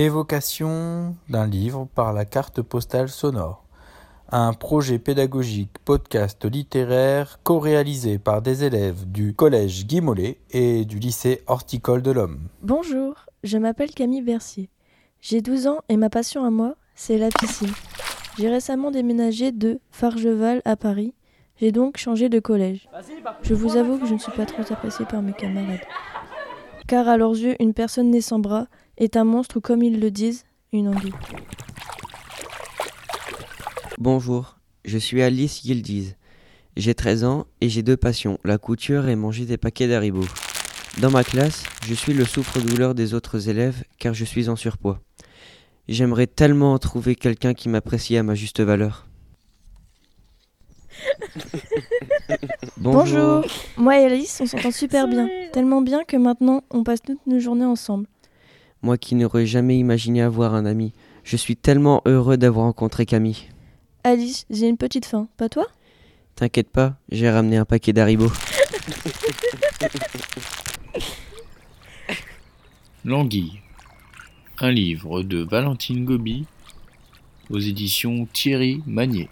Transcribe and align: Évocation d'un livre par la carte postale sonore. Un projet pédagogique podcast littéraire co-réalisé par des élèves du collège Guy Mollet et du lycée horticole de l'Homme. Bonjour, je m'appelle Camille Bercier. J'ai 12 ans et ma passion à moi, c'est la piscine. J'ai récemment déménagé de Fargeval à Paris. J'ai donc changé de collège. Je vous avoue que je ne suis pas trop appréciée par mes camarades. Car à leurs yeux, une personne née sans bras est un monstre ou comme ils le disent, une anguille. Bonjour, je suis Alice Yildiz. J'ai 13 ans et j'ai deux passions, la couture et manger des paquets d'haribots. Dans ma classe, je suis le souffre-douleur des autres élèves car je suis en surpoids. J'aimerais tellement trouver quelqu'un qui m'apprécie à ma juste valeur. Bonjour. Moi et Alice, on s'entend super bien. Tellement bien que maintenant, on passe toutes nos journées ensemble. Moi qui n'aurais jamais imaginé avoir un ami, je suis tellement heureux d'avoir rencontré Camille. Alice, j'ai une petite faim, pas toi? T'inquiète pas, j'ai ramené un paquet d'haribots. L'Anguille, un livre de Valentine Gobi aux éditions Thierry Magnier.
Évocation 0.00 1.16
d'un 1.28 1.48
livre 1.48 1.88
par 1.92 2.12
la 2.12 2.24
carte 2.24 2.62
postale 2.62 3.08
sonore. 3.08 3.64
Un 4.30 4.52
projet 4.52 5.00
pédagogique 5.00 5.76
podcast 5.84 6.44
littéraire 6.44 7.40
co-réalisé 7.42 8.20
par 8.20 8.40
des 8.40 8.62
élèves 8.62 9.10
du 9.10 9.34
collège 9.34 9.88
Guy 9.88 10.00
Mollet 10.00 10.38
et 10.52 10.84
du 10.84 11.00
lycée 11.00 11.42
horticole 11.48 12.02
de 12.02 12.12
l'Homme. 12.12 12.38
Bonjour, 12.62 13.26
je 13.42 13.58
m'appelle 13.58 13.90
Camille 13.90 14.22
Bercier. 14.22 14.70
J'ai 15.20 15.40
12 15.40 15.66
ans 15.66 15.80
et 15.88 15.96
ma 15.96 16.10
passion 16.10 16.44
à 16.44 16.50
moi, 16.50 16.76
c'est 16.94 17.18
la 17.18 17.30
piscine. 17.30 17.74
J'ai 18.38 18.50
récemment 18.50 18.92
déménagé 18.92 19.50
de 19.50 19.80
Fargeval 19.90 20.62
à 20.64 20.76
Paris. 20.76 21.12
J'ai 21.56 21.72
donc 21.72 21.96
changé 21.96 22.28
de 22.28 22.38
collège. 22.38 22.88
Je 23.42 23.54
vous 23.54 23.76
avoue 23.76 23.98
que 23.98 24.06
je 24.06 24.14
ne 24.14 24.20
suis 24.20 24.30
pas 24.30 24.46
trop 24.46 24.62
appréciée 24.72 25.06
par 25.06 25.22
mes 25.22 25.32
camarades. 25.32 25.80
Car 26.86 27.08
à 27.08 27.16
leurs 27.16 27.36
yeux, 27.36 27.56
une 27.60 27.74
personne 27.74 28.10
née 28.10 28.20
sans 28.20 28.38
bras 28.38 28.68
est 28.98 29.16
un 29.16 29.24
monstre 29.24 29.56
ou 29.56 29.60
comme 29.60 29.82
ils 29.82 29.98
le 30.00 30.10
disent, 30.10 30.44
une 30.72 30.88
anguille. 30.88 31.14
Bonjour, 33.96 34.58
je 34.84 34.98
suis 34.98 35.22
Alice 35.22 35.64
Yildiz. 35.64 36.16
J'ai 36.76 36.94
13 36.94 37.24
ans 37.24 37.46
et 37.60 37.68
j'ai 37.68 37.82
deux 37.82 37.96
passions, 37.96 38.38
la 38.44 38.58
couture 38.58 39.08
et 39.08 39.16
manger 39.16 39.46
des 39.46 39.56
paquets 39.56 39.88
d'haribots. 39.88 40.26
Dans 41.00 41.10
ma 41.10 41.24
classe, 41.24 41.64
je 41.86 41.94
suis 41.94 42.12
le 42.12 42.24
souffre-douleur 42.24 42.94
des 42.94 43.14
autres 43.14 43.48
élèves 43.48 43.82
car 43.98 44.14
je 44.14 44.24
suis 44.24 44.48
en 44.48 44.56
surpoids. 44.56 45.00
J'aimerais 45.88 46.26
tellement 46.26 46.78
trouver 46.78 47.14
quelqu'un 47.14 47.54
qui 47.54 47.68
m'apprécie 47.68 48.16
à 48.16 48.22
ma 48.22 48.34
juste 48.34 48.60
valeur. 48.60 49.06
Bonjour. 52.76 53.44
Moi 53.76 54.00
et 54.00 54.04
Alice, 54.04 54.40
on 54.40 54.46
s'entend 54.46 54.70
super 54.70 55.08
bien. 55.08 55.28
Tellement 55.52 55.80
bien 55.82 56.04
que 56.04 56.16
maintenant, 56.16 56.62
on 56.70 56.84
passe 56.84 57.00
toutes 57.00 57.26
nos 57.26 57.38
journées 57.38 57.64
ensemble. 57.64 58.06
Moi 58.82 58.96
qui 58.96 59.14
n'aurais 59.14 59.46
jamais 59.46 59.78
imaginé 59.78 60.22
avoir 60.22 60.54
un 60.54 60.64
ami, 60.64 60.92
je 61.24 61.36
suis 61.36 61.56
tellement 61.56 62.00
heureux 62.06 62.36
d'avoir 62.36 62.66
rencontré 62.66 63.06
Camille. 63.06 63.48
Alice, 64.04 64.46
j'ai 64.50 64.68
une 64.68 64.76
petite 64.76 65.04
faim, 65.04 65.28
pas 65.36 65.48
toi? 65.48 65.66
T'inquiète 66.36 66.70
pas, 66.70 66.96
j'ai 67.10 67.28
ramené 67.28 67.56
un 67.56 67.64
paquet 67.64 67.92
d'haribots. 67.92 68.30
L'Anguille, 73.04 73.60
un 74.60 74.70
livre 74.70 75.22
de 75.22 75.38
Valentine 75.38 76.04
Gobi 76.04 76.46
aux 77.50 77.58
éditions 77.58 78.28
Thierry 78.32 78.82
Magnier. 78.86 79.28